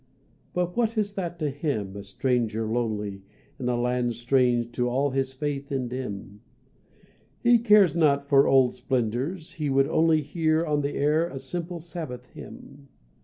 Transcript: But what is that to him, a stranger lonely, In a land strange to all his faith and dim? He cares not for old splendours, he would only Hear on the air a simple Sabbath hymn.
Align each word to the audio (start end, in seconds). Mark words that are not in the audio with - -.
But 0.55 0.75
what 0.75 0.97
is 0.97 1.13
that 1.13 1.37
to 1.37 1.51
him, 1.51 1.95
a 1.95 2.01
stranger 2.01 2.65
lonely, 2.65 3.21
In 3.59 3.69
a 3.69 3.79
land 3.79 4.15
strange 4.15 4.71
to 4.71 4.89
all 4.89 5.11
his 5.11 5.31
faith 5.31 5.71
and 5.71 5.87
dim? 5.91 6.41
He 7.43 7.59
cares 7.59 7.95
not 7.95 8.27
for 8.27 8.47
old 8.47 8.73
splendours, 8.73 9.51
he 9.53 9.69
would 9.69 9.87
only 9.87 10.21
Hear 10.23 10.65
on 10.65 10.81
the 10.81 10.93
air 10.95 11.27
a 11.29 11.37
simple 11.37 11.79
Sabbath 11.79 12.25
hymn. 12.31 12.87